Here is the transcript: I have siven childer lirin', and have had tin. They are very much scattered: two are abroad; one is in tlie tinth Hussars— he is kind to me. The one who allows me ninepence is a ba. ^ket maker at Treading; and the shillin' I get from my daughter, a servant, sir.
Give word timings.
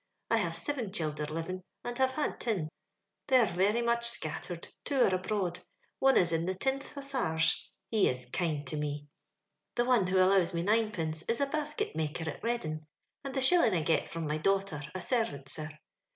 I 0.31 0.37
have 0.37 0.55
siven 0.57 0.91
childer 0.91 1.27
lirin', 1.27 1.61
and 1.83 1.95
have 1.99 2.13
had 2.13 2.39
tin. 2.39 2.69
They 3.27 3.37
are 3.37 3.45
very 3.45 3.83
much 3.83 4.07
scattered: 4.09 4.67
two 4.83 4.99
are 5.01 5.13
abroad; 5.13 5.59
one 5.99 6.17
is 6.17 6.31
in 6.31 6.47
tlie 6.47 6.59
tinth 6.59 6.93
Hussars— 6.93 7.69
he 7.91 8.09
is 8.09 8.25
kind 8.31 8.65
to 8.65 8.77
me. 8.77 9.09
The 9.75 9.85
one 9.85 10.07
who 10.07 10.17
allows 10.17 10.55
me 10.55 10.63
ninepence 10.63 11.21
is 11.29 11.39
a 11.39 11.45
ba. 11.45 11.65
^ket 11.65 11.95
maker 11.95 12.27
at 12.27 12.41
Treading; 12.41 12.87
and 13.23 13.35
the 13.35 13.43
shillin' 13.43 13.75
I 13.75 13.83
get 13.83 14.07
from 14.07 14.25
my 14.25 14.39
daughter, 14.39 14.81
a 14.95 15.01
servant, 15.01 15.49
sir. 15.49 15.69